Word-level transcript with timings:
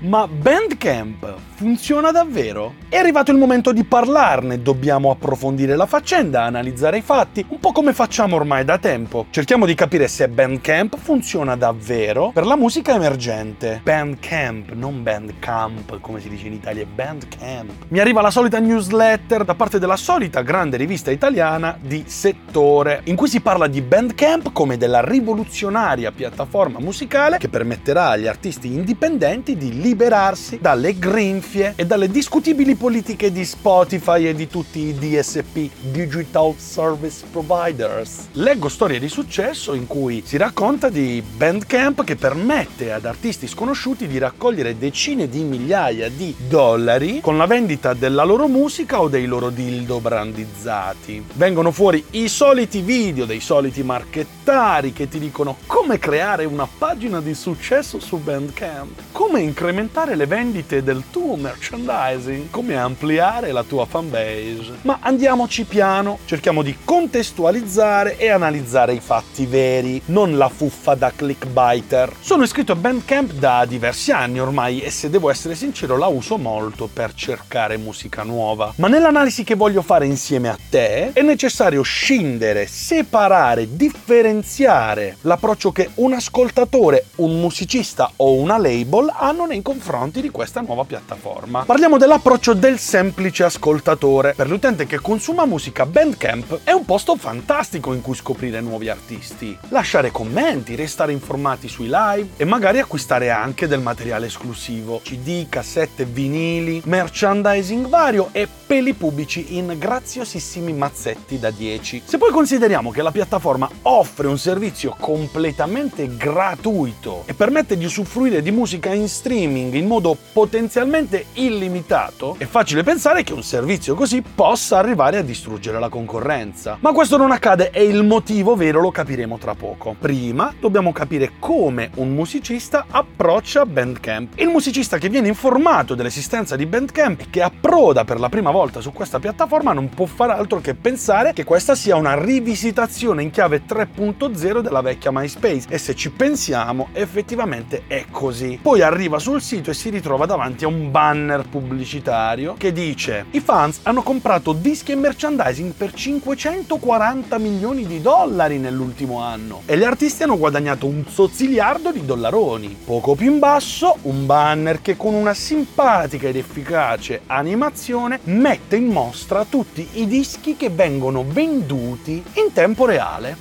Ma 0.00 0.26
Bandcamp 0.26 1.24
funziona 1.56 2.10
davvero? 2.10 2.74
È 2.86 2.96
arrivato 2.96 3.30
il 3.30 3.38
momento 3.38 3.72
di 3.72 3.82
parlarne, 3.82 4.60
dobbiamo 4.60 5.10
approfondire 5.10 5.74
la 5.74 5.86
faccenda, 5.86 6.42
analizzare 6.42 6.98
i 6.98 7.02
fatti, 7.02 7.44
un 7.48 7.58
po' 7.58 7.72
come 7.72 7.94
facciamo 7.94 8.36
ormai 8.36 8.62
da 8.62 8.76
tempo. 8.76 9.26
Cerchiamo 9.30 9.64
di 9.64 9.74
capire 9.74 10.06
se 10.06 10.28
Bandcamp 10.28 10.98
funziona 10.98 11.56
davvero 11.56 12.30
per 12.34 12.44
la 12.44 12.56
musica 12.56 12.94
emergente. 12.94 13.80
Bandcamp, 13.82 14.72
non 14.72 15.02
Bandcamp, 15.02 15.98
come 16.00 16.20
si 16.20 16.28
dice 16.28 16.46
in 16.46 16.52
Italia, 16.52 16.84
Bandcamp. 16.84 17.86
Mi 17.88 18.00
arriva 18.00 18.20
la 18.20 18.30
solita 18.30 18.58
newsletter 18.58 19.44
da 19.44 19.54
parte 19.54 19.78
della 19.78 19.96
solita 19.96 20.42
grande 20.42 20.76
rivista 20.76 21.10
italiana 21.10 21.78
di 21.80 22.04
settore, 22.06 23.00
in 23.04 23.16
cui 23.16 23.28
si 23.28 23.40
parla 23.40 23.66
di 23.66 23.80
Bandcamp 23.80 24.52
come 24.52 24.76
della 24.76 25.00
rivoluzionaria 25.00 26.12
piattaforma 26.12 26.80
musicale 26.80 27.38
che 27.38 27.48
permetterà 27.48 28.10
agli 28.10 28.26
artisti 28.26 28.74
indipendenti 28.74 29.56
di 29.56 29.80
liberarsi 29.80 30.58
dalle 30.60 30.98
grinfie 31.46 31.72
e 31.76 31.86
dalle 31.86 32.08
discutibili 32.08 32.74
politiche 32.74 33.30
di 33.30 33.44
Spotify 33.44 34.26
e 34.26 34.34
di 34.34 34.48
tutti 34.48 34.80
i 34.80 34.94
DSP, 34.94 35.70
Digital 35.92 36.54
Service 36.58 37.24
Providers. 37.30 38.28
Leggo 38.32 38.68
storie 38.68 38.98
di 38.98 39.08
successo 39.08 39.72
in 39.74 39.86
cui 39.86 40.22
si 40.26 40.36
racconta 40.36 40.88
di 40.88 41.22
Bandcamp 41.22 42.04
che 42.04 42.16
permette 42.16 42.92
ad 42.92 43.06
artisti 43.06 43.46
sconosciuti 43.46 44.06
di 44.06 44.18
raccogliere 44.18 44.76
decine 44.76 45.28
di 45.28 45.42
migliaia 45.42 46.08
di 46.08 46.34
dollari 46.48 47.20
con 47.20 47.36
la 47.36 47.46
vendita 47.46 47.94
della 47.94 48.24
loro 48.24 48.48
musica 48.48 49.00
o 49.00 49.08
dei 49.08 49.26
loro 49.26 49.50
dildo 49.50 50.00
brandizzati. 50.00 51.24
Vengono 51.34 51.70
fuori 51.70 52.04
i 52.10 52.28
soliti 52.28 52.80
video 52.80 53.24
dei 53.24 53.40
soliti 53.40 53.82
marchettari 53.82 54.92
che 54.92 55.08
ti 55.08 55.18
dicono 55.18 55.56
come 55.66 55.98
creare 55.98 56.44
una 56.44 56.66
pagina 56.66 57.20
di 57.20 57.34
successo 57.34 58.00
su 58.00 58.18
Bandcamp, 58.18 59.00
come 59.12 59.40
incrementare 59.40 60.16
le 60.16 60.26
vendite 60.26 60.82
del 60.82 61.04
tuo 61.10 61.35
merchandising, 61.36 62.50
come 62.50 62.76
ampliare 62.76 63.52
la 63.52 63.62
tua 63.62 63.86
fanbase. 63.86 64.78
Ma 64.82 64.98
andiamoci 65.00 65.64
piano, 65.64 66.18
cerchiamo 66.24 66.62
di 66.62 66.76
contestualizzare 66.84 68.16
e 68.16 68.30
analizzare 68.30 68.94
i 68.94 69.00
fatti 69.00 69.46
veri, 69.46 70.00
non 70.06 70.36
la 70.36 70.48
fuffa 70.48 70.94
da 70.94 71.12
clickbiter. 71.14 72.12
Sono 72.20 72.42
iscritto 72.42 72.72
a 72.72 72.76
Bandcamp 72.76 73.32
da 73.32 73.64
diversi 73.66 74.12
anni 74.12 74.40
ormai 74.40 74.80
e 74.80 74.90
se 74.90 75.10
devo 75.10 75.30
essere 75.30 75.54
sincero 75.54 75.96
la 75.96 76.06
uso 76.06 76.36
molto 76.36 76.88
per 76.92 77.14
cercare 77.14 77.76
musica 77.76 78.22
nuova. 78.22 78.72
Ma 78.76 78.88
nell'analisi 78.88 79.44
che 79.44 79.54
voglio 79.54 79.82
fare 79.82 80.06
insieme 80.06 80.48
a 80.48 80.58
te 80.68 81.12
è 81.12 81.22
necessario 81.22 81.82
scindere, 81.82 82.66
separare, 82.66 83.76
differenziare 83.76 85.16
l'approccio 85.22 85.72
che 85.72 85.90
un 85.94 86.12
ascoltatore, 86.12 87.06
un 87.16 87.40
musicista 87.40 88.10
o 88.16 88.34
una 88.34 88.58
label 88.58 89.12
hanno 89.14 89.46
nei 89.46 89.62
confronti 89.62 90.20
di 90.20 90.30
questa 90.30 90.60
nuova 90.60 90.84
piattaforma. 90.84 91.25
Parliamo 91.66 91.98
dell'approccio 91.98 92.54
del 92.54 92.78
semplice 92.78 93.42
ascoltatore. 93.42 94.34
Per 94.36 94.48
l'utente 94.48 94.86
che 94.86 95.00
consuma 95.00 95.44
musica, 95.44 95.84
Bandcamp 95.84 96.60
è 96.62 96.70
un 96.70 96.84
posto 96.84 97.16
fantastico 97.16 97.92
in 97.92 98.00
cui 98.00 98.14
scoprire 98.14 98.60
nuovi 98.60 98.88
artisti, 98.88 99.58
lasciare 99.70 100.12
commenti, 100.12 100.76
restare 100.76 101.10
informati 101.10 101.66
sui 101.66 101.88
live 101.90 102.28
e 102.36 102.44
magari 102.44 102.78
acquistare 102.78 103.30
anche 103.30 103.66
del 103.66 103.80
materiale 103.80 104.26
esclusivo, 104.26 105.00
CD, 105.02 105.48
cassette, 105.48 106.04
vinili, 106.04 106.80
merchandising 106.84 107.88
vario 107.88 108.28
e 108.30 108.46
peli 108.66 108.94
pubblici 108.94 109.56
in 109.56 109.74
graziosissimi 109.78 110.72
mazzetti 110.72 111.38
da 111.38 111.50
10. 111.50 112.02
Se 112.04 112.18
poi 112.18 112.30
consideriamo 112.30 112.90
che 112.90 113.02
la 113.02 113.10
piattaforma 113.10 113.68
offre 113.82 114.28
un 114.28 114.38
servizio 114.38 114.94
completamente 114.98 116.16
gratuito 116.16 117.22
e 117.26 117.34
permette 117.34 117.76
di 117.76 117.84
usufruire 117.84 118.42
di 118.42 118.50
musica 118.50 118.92
in 118.92 119.08
streaming 119.08 119.74
in 119.74 119.86
modo 119.86 120.16
potenzialmente 120.32 121.15
illimitato, 121.34 122.34
è 122.38 122.44
facile 122.46 122.82
pensare 122.82 123.22
che 123.22 123.32
un 123.32 123.42
servizio 123.42 123.94
così 123.94 124.22
possa 124.22 124.78
arrivare 124.78 125.18
a 125.18 125.22
distruggere 125.22 125.78
la 125.78 125.88
concorrenza. 125.88 126.76
Ma 126.80 126.92
questo 126.92 127.16
non 127.16 127.30
accade 127.30 127.70
e 127.70 127.84
il 127.84 128.04
motivo 128.04 128.54
vero 128.54 128.80
lo 128.80 128.90
capiremo 128.90 129.38
tra 129.38 129.54
poco. 129.54 129.94
Prima 129.98 130.52
dobbiamo 130.58 130.92
capire 130.92 131.32
come 131.38 131.90
un 131.96 132.14
musicista 132.14 132.86
approccia 132.90 133.64
Bandcamp. 133.64 134.38
Il 134.38 134.48
musicista 134.48 134.98
che 134.98 135.08
viene 135.08 135.28
informato 135.28 135.94
dell'esistenza 135.94 136.56
di 136.56 136.66
Bandcamp 136.66 137.20
e 137.20 137.26
che 137.30 137.42
approda 137.42 138.04
per 138.04 138.20
la 138.20 138.28
prima 138.28 138.50
volta 138.50 138.80
su 138.80 138.92
questa 138.92 139.18
piattaforma 139.18 139.72
non 139.72 139.88
può 139.88 140.06
fare 140.06 140.32
altro 140.32 140.60
che 140.60 140.74
pensare 140.74 141.32
che 141.32 141.44
questa 141.44 141.74
sia 141.74 141.96
una 141.96 142.14
rivisitazione 142.20 143.22
in 143.22 143.30
chiave 143.30 143.62
3.0 143.66 144.60
della 144.60 144.80
vecchia 144.80 145.10
MySpace 145.12 145.66
e 145.68 145.78
se 145.78 145.94
ci 145.94 146.10
pensiamo 146.10 146.88
effettivamente 146.92 147.84
è 147.86 148.04
così. 148.10 148.58
Poi 148.60 148.82
arriva 148.82 149.18
sul 149.18 149.40
sito 149.40 149.70
e 149.70 149.74
si 149.74 149.90
ritrova 149.90 150.26
davanti 150.26 150.64
a 150.64 150.68
un 150.68 150.90
banner 150.90 151.04
pubblicitario 151.48 152.54
che 152.56 152.72
dice 152.72 153.26
i 153.30 153.40
fans 153.40 153.80
hanno 153.82 154.02
comprato 154.02 154.52
dischi 154.52 154.92
e 154.92 154.96
merchandising 154.96 155.72
per 155.72 155.92
540 155.92 157.38
milioni 157.38 157.86
di 157.86 158.00
dollari 158.00 158.58
nell'ultimo 158.58 159.20
anno 159.20 159.62
e 159.66 159.76
gli 159.76 159.84
artisti 159.84 160.24
hanno 160.24 160.38
guadagnato 160.38 160.86
un 160.86 161.04
sozziliardo 161.06 161.92
di 161.92 162.04
dollaroni. 162.04 162.76
Poco 162.84 163.14
più 163.14 163.30
in 163.30 163.38
basso 163.38 163.98
un 164.02 164.26
banner 164.26 164.82
che 164.82 164.96
con 164.96 165.14
una 165.14 165.34
simpatica 165.34 166.28
ed 166.28 166.36
efficace 166.36 167.20
animazione 167.26 168.18
mette 168.24 168.76
in 168.76 168.86
mostra 168.86 169.44
tutti 169.44 169.86
i 169.92 170.06
dischi 170.06 170.56
che 170.56 170.70
vengono 170.70 171.24
venduti 171.26 172.22
in 172.34 172.52
tempo 172.52 172.86
reale. 172.86 173.36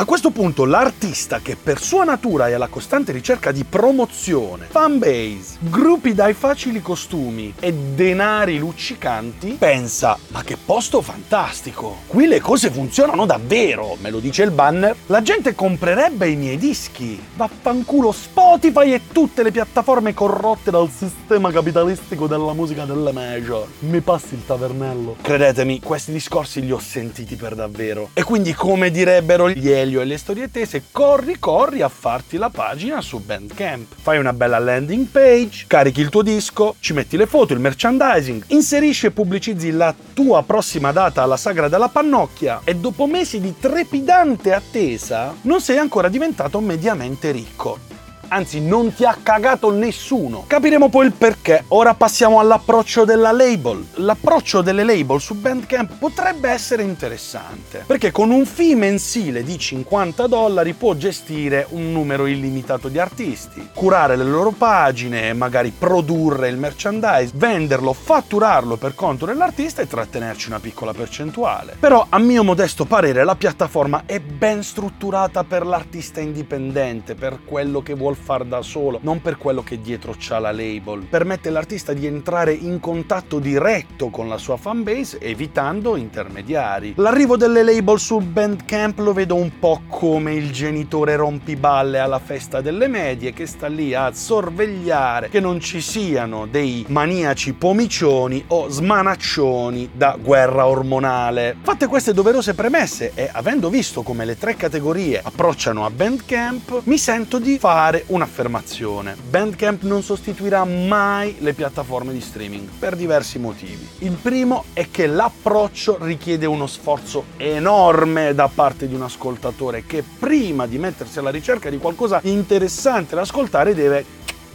A 0.00 0.04
questo 0.04 0.30
punto 0.30 0.64
l'artista 0.64 1.40
che 1.40 1.56
per 1.60 1.80
sua 1.80 2.04
natura 2.04 2.46
è 2.46 2.52
alla 2.52 2.68
costante 2.68 3.10
ricerca 3.10 3.50
di 3.50 3.64
promozione, 3.64 4.66
fanbase, 4.70 5.56
gruppi 5.58 6.14
dai 6.14 6.34
facili 6.34 6.80
costumi 6.80 7.52
e 7.58 7.72
denari 7.72 8.58
luccicanti, 8.58 9.56
pensa 9.58 10.16
ma 10.28 10.44
che 10.44 10.56
posto 10.56 11.02
fantastico! 11.02 12.02
Qui 12.06 12.28
le 12.28 12.40
cose 12.40 12.70
funzionano 12.70 13.26
davvero, 13.26 13.96
me 14.00 14.10
lo 14.10 14.20
dice 14.20 14.44
il 14.44 14.52
banner. 14.52 14.94
La 15.06 15.20
gente 15.20 15.56
comprerebbe 15.56 16.28
i 16.28 16.36
miei 16.36 16.58
dischi. 16.58 17.20
Vaffanculo 17.34 18.12
Spotify 18.12 18.92
e 18.92 19.00
tutte 19.10 19.42
le 19.42 19.50
piattaforme 19.50 20.14
corrotte 20.14 20.70
dal 20.70 20.88
sistema 20.96 21.50
capitalistico 21.50 22.28
della 22.28 22.52
musica 22.52 22.84
delle 22.84 23.10
major. 23.10 23.66
Mi 23.80 24.00
passi 24.00 24.34
il 24.34 24.46
tavernello? 24.46 25.16
Credetemi, 25.22 25.80
questi 25.80 26.12
discorsi 26.12 26.60
li 26.60 26.70
ho 26.70 26.78
sentiti 26.78 27.34
per 27.34 27.56
davvero. 27.56 28.10
E 28.12 28.22
quindi 28.22 28.54
come 28.54 28.92
direbbero 28.92 29.50
gli 29.50 29.68
Elio 29.88 30.02
e 30.02 30.04
le 30.04 30.18
storie 30.18 30.50
tese, 30.50 30.84
corri 30.92 31.38
corri 31.38 31.80
a 31.80 31.88
farti 31.88 32.36
la 32.36 32.50
pagina 32.50 33.00
su 33.00 33.18
Bandcamp. 33.18 33.94
Fai 34.00 34.18
una 34.18 34.34
bella 34.34 34.58
landing 34.58 35.06
page, 35.06 35.64
carichi 35.66 36.02
il 36.02 36.10
tuo 36.10 36.22
disco, 36.22 36.76
ci 36.78 36.92
metti 36.92 37.16
le 37.16 37.26
foto, 37.26 37.54
il 37.54 37.60
merchandising, 37.60 38.44
inserisci 38.48 39.06
e 39.06 39.10
pubblicizzi 39.10 39.70
la 39.70 39.94
tua 40.12 40.42
prossima 40.42 40.92
data 40.92 41.22
alla 41.22 41.38
sagra 41.38 41.68
della 41.68 41.88
pannocchia 41.88 42.60
e 42.64 42.76
dopo 42.76 43.06
mesi 43.06 43.40
di 43.40 43.54
trepidante 43.58 44.52
attesa 44.52 45.34
non 45.42 45.60
sei 45.60 45.78
ancora 45.78 46.08
diventato 46.08 46.60
mediamente 46.60 47.30
ricco 47.30 47.96
anzi 48.28 48.60
non 48.60 48.92
ti 48.94 49.04
ha 49.04 49.16
cagato 49.22 49.70
nessuno. 49.70 50.44
Capiremo 50.46 50.88
poi 50.88 51.06
il 51.06 51.12
perché. 51.12 51.64
Ora 51.68 51.94
passiamo 51.94 52.40
all'approccio 52.40 53.04
della 53.04 53.32
label. 53.32 53.84
L'approccio 53.94 54.62
delle 54.62 54.84
label 54.84 55.20
su 55.20 55.34
Bandcamp 55.34 55.98
potrebbe 55.98 56.50
essere 56.50 56.82
interessante, 56.82 57.84
perché 57.86 58.10
con 58.10 58.30
un 58.30 58.44
fee 58.46 58.74
mensile 58.74 59.42
di 59.42 59.58
50 59.58 60.26
dollari 60.26 60.74
può 60.74 60.94
gestire 60.94 61.66
un 61.70 61.92
numero 61.92 62.26
illimitato 62.26 62.88
di 62.88 62.98
artisti, 62.98 63.70
curare 63.74 64.16
le 64.16 64.24
loro 64.24 64.50
pagine, 64.50 65.32
magari 65.32 65.72
produrre 65.76 66.48
il 66.48 66.56
merchandise, 66.56 67.32
venderlo, 67.34 67.92
fatturarlo 67.92 68.76
per 68.76 68.94
conto 68.94 69.26
dell'artista 69.26 69.82
e 69.82 69.86
trattenerci 69.86 70.48
una 70.48 70.60
piccola 70.60 70.92
percentuale. 70.92 71.76
Però 71.78 72.06
a 72.08 72.18
mio 72.18 72.44
modesto 72.44 72.84
parere 72.84 73.24
la 73.24 73.36
piattaforma 73.36 74.02
è 74.06 74.20
ben 74.20 74.62
strutturata 74.62 75.44
per 75.44 75.66
l'artista 75.66 76.20
indipendente, 76.20 77.14
per 77.14 77.40
quello 77.44 77.82
che 77.82 77.94
vuol 77.94 78.16
far 78.20 78.44
da 78.44 78.62
solo, 78.62 78.98
non 79.02 79.22
per 79.22 79.38
quello 79.38 79.62
che 79.62 79.80
dietro 79.80 80.14
c'ha 80.18 80.38
la 80.38 80.52
label. 80.52 81.06
Permette 81.08 81.48
all'artista 81.48 81.92
di 81.92 82.06
entrare 82.06 82.52
in 82.52 82.80
contatto 82.80 83.38
diretto 83.38 84.08
con 84.10 84.28
la 84.28 84.38
sua 84.38 84.56
fanbase 84.56 85.18
evitando 85.20 85.96
intermediari. 85.96 86.94
L'arrivo 86.96 87.36
delle 87.36 87.62
label 87.62 87.98
su 87.98 88.18
Bandcamp 88.18 88.98
lo 88.98 89.12
vedo 89.12 89.36
un 89.36 89.58
po' 89.58 89.82
come 89.88 90.34
il 90.34 90.50
genitore 90.52 91.16
rompiballe 91.16 91.98
alla 91.98 92.18
festa 92.18 92.60
delle 92.60 92.88
medie 92.88 93.32
che 93.32 93.46
sta 93.46 93.66
lì 93.68 93.94
a 93.94 94.12
sorvegliare 94.12 95.28
che 95.28 95.40
non 95.40 95.60
ci 95.60 95.80
siano 95.80 96.46
dei 96.46 96.84
maniaci 96.88 97.52
pomicioni 97.54 98.44
o 98.48 98.68
smanaccioni 98.68 99.90
da 99.92 100.16
guerra 100.20 100.66
ormonale. 100.66 101.56
Fatte 101.62 101.86
queste 101.86 102.12
doverose 102.12 102.54
premesse 102.54 103.12
e 103.14 103.28
avendo 103.32 103.68
visto 103.70 104.02
come 104.02 104.24
le 104.24 104.36
tre 104.36 104.56
categorie 104.56 105.20
approcciano 105.22 105.84
a 105.84 105.90
Bandcamp, 105.90 106.82
mi 106.84 106.98
sento 106.98 107.38
di 107.38 107.58
fare 107.58 108.04
un'affermazione. 108.08 109.16
Bandcamp 109.28 109.82
non 109.82 110.02
sostituirà 110.02 110.64
mai 110.64 111.36
le 111.38 111.52
piattaforme 111.52 112.12
di 112.12 112.20
streaming 112.20 112.68
per 112.78 112.96
diversi 112.96 113.38
motivi. 113.38 113.86
Il 113.98 114.16
primo 114.20 114.64
è 114.72 114.88
che 114.90 115.06
l'approccio 115.06 115.98
richiede 116.00 116.46
uno 116.46 116.66
sforzo 116.66 117.24
enorme 117.36 118.34
da 118.34 118.50
parte 118.52 118.86
di 118.86 118.94
un 118.94 119.02
ascoltatore 119.02 119.84
che 119.86 120.02
prima 120.02 120.66
di 120.66 120.78
mettersi 120.78 121.18
alla 121.18 121.30
ricerca 121.30 121.70
di 121.70 121.78
qualcosa 121.78 122.20
interessante 122.24 123.14
da 123.14 123.22
ascoltare 123.22 123.74
deve 123.74 124.04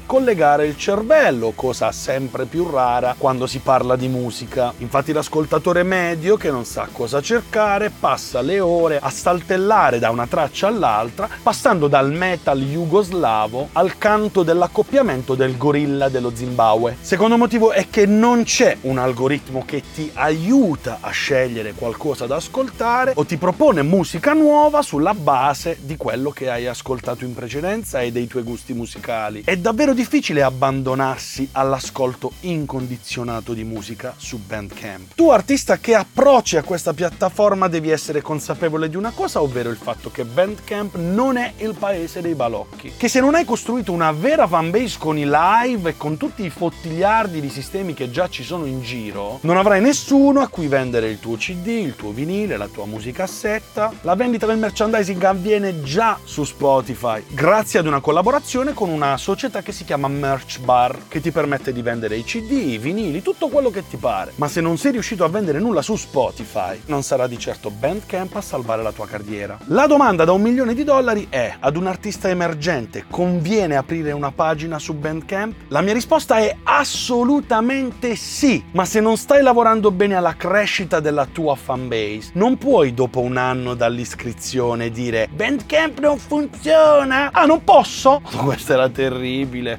collegare 0.06 0.68
il 0.68 0.78
cervello, 0.78 1.54
cosa 1.56 1.92
sempre 1.92 2.46
più 2.46 2.70
rara 2.70 3.16
quando 3.18 3.48
si 3.48 3.60
parla 3.60 3.96
di 3.96 4.08
musica. 4.08 4.74
Infatti 4.78 5.12
l'ascoltatore 5.14 5.84
medio 5.84 6.38
che 6.38 6.52
non 6.52 6.66
sa 6.66 6.88
cosa 6.92 7.22
cercare 7.22 7.90
passa 7.90 8.42
le 8.42 8.60
ore 8.60 9.00
a 9.00 9.10
saltellare 9.10 10.00
da 10.00 10.10
una 10.10 10.28
traccia 10.28 10.68
all'altra, 10.68 11.30
passando 11.42 11.88
dal 11.88 12.12
metal 12.12 12.60
jugoslavo 12.60 13.70
al 13.74 13.98
canto 13.98 14.44
dell'accoppiamento 14.44 15.36
del 15.36 15.58
gorilla 15.58 16.10
dello 16.10 16.32
Zimbabwe. 16.36 16.98
Secondo 17.00 17.38
motivo 17.38 17.72
è 17.72 17.88
che 17.90 18.06
non 18.06 18.44
c'è 18.44 18.78
un 18.82 18.98
algoritmo 18.98 19.64
che 19.66 19.84
ti 19.94 20.10
aiuta 20.14 20.98
a 21.02 21.10
scegliere 21.10 21.74
qualcosa 21.74 22.26
da 22.26 22.36
ascoltare 22.36 23.14
o 23.16 23.26
ti 23.26 23.38
propone 23.38 23.82
musica 23.82 24.34
nuova 24.34 24.82
sulla 24.82 25.14
base 25.14 25.78
di 25.82 25.98
quello 25.98 26.32
che 26.32 26.50
hai 26.50 26.68
ascoltato 26.68 27.24
in 27.24 27.34
precedenza 27.34 28.02
e 28.02 28.12
dei 28.12 28.28
tuoi 28.28 28.44
gusti 28.44 28.74
musicali. 28.74 29.44
È 29.46 29.56
davvero 29.58 29.93
difficile 29.94 30.42
abbandonarsi 30.42 31.50
all'ascolto 31.54 32.32
incondizionato 32.42 33.54
di 33.54 33.64
musica 33.64 34.14
su 34.18 34.38
Bandcamp. 34.38 35.14
Tu 35.16 35.30
artista 35.30 35.78
che 35.78 35.96
approcci 35.96 36.58
a 36.58 36.64
questa 36.64 36.94
piattaforma 36.94 37.68
devi 37.68 37.90
essere 37.90 38.22
consapevole 38.22 38.90
di 38.90 38.96
una 38.96 39.12
cosa, 39.12 39.42
ovvero 39.42 39.70
il 39.70 39.78
fatto 39.78 40.12
che 40.12 40.26
Bandcamp 40.26 40.96
non 40.98 41.38
è 41.38 41.54
il 41.58 41.76
paese 41.78 42.22
dei 42.22 42.36
balocchi. 42.36 42.94
Che 42.98 43.08
se 43.08 43.20
non 43.20 43.36
hai 43.36 43.46
costruito 43.46 43.92
una 43.92 44.12
vera 44.12 44.48
fanbase 44.48 44.98
con 44.98 45.18
i 45.18 45.26
live 45.26 45.92
e 45.92 45.98
con 45.98 46.18
tutti 46.18 46.44
i 46.44 46.50
fottigliardi 46.50 47.40
di 47.40 47.50
sistemi 47.50 47.94
che 47.94 48.10
già 48.10 48.30
ci 48.30 48.44
sono 48.44 48.66
in 48.66 48.82
giro, 48.82 49.40
non 49.42 49.58
avrai 49.58 49.82
nessuno 49.82 50.42
a 50.42 50.48
cui 50.48 50.68
vendere 50.68 51.10
il 51.10 51.20
tuo 51.20 51.36
CD, 51.36 51.68
il 51.68 51.96
tuo 51.96 52.12
vinile, 52.12 52.58
la 52.58 52.68
tua 52.68 52.86
musicassetta. 52.86 53.92
La 54.02 54.16
vendita 54.16 54.46
del 54.46 54.58
merchandising 54.58 55.24
avviene 55.24 55.82
già 55.84 56.18
su 56.24 56.44
Spotify, 56.44 57.24
grazie 57.30 57.80
ad 57.80 57.88
una 57.88 58.00
collaborazione 58.00 58.74
con 58.74 58.90
una 58.90 59.18
società 59.18 59.62
che 59.62 59.72
si 59.72 59.83
chiama 59.84 60.08
Merch 60.08 60.60
Bar, 60.60 61.08
che 61.08 61.22
ti 61.22 61.32
permette 61.32 61.74
di 61.74 61.82
vendere 61.82 62.16
i 62.16 62.24
CD, 62.24 62.52
i 62.52 62.78
vinili, 62.78 63.22
tutto 63.22 63.48
quello 63.48 63.70
che 63.70 63.88
ti 63.88 63.98
pare. 63.98 64.32
Ma 64.36 64.48
se 64.48 64.62
non 64.62 64.78
sei 64.78 64.94
riuscito 64.94 65.24
a 65.24 65.30
vendere 65.30 65.60
nulla 65.60 65.82
su 65.82 65.96
Spotify, 65.96 66.80
non 66.86 67.04
sarà 67.04 67.28
di 67.28 67.38
certo 67.38 67.70
Bandcamp 67.70 68.36
a 68.36 68.42
salvare 68.42 68.84
la 68.84 68.92
tua 68.92 69.08
carriera. 69.08 69.58
La 69.68 69.88
domanda 69.88 70.24
da 70.24 70.32
un 70.32 70.42
milione 70.42 70.74
di 70.74 70.84
dollari 70.84 71.28
è: 71.30 71.56
ad 71.60 71.76
un 71.76 71.88
artista 71.88 72.30
emergente 72.30 73.06
conviene 73.10 73.76
aprire 73.76 74.12
una 74.12 74.32
pagina 74.32 74.80
su 74.80 74.94
Bandcamp? 74.94 75.56
La 75.70 75.82
mia 75.82 75.94
risposta 75.94 76.38
è 76.38 76.56
assolutamente 76.64 78.16
sì. 78.16 78.64
Ma 78.72 78.86
se 78.86 79.00
non 79.00 79.18
stai 79.18 79.42
lavorando 79.42 79.92
bene 79.92 80.16
alla 80.16 80.36
crescita 80.36 81.00
della 81.00 81.26
tua 81.26 81.56
fanbase, 81.56 82.32
non 82.34 82.58
puoi 82.58 82.94
dopo 82.94 83.20
un 83.20 83.38
anno 83.38 83.74
dall'iscrizione 83.74 84.90
dire 84.90 85.28
Bandcamp 85.34 86.00
non 86.00 86.18
funziona. 86.18 87.30
Ah, 87.32 87.46
non 87.46 87.64
posso? 87.64 88.22
Questo 88.44 88.74
era 88.74 88.90
terribile. 88.90 89.73